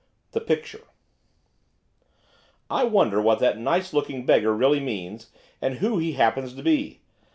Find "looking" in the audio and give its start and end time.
3.93-4.25